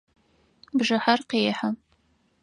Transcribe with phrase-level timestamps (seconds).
[0.77, 1.69] Бжыхьэр къехьэ.